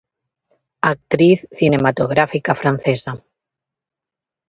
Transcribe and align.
Actriz 0.93 1.39
cinematográfica 1.59 2.51
francesa. 2.61 3.11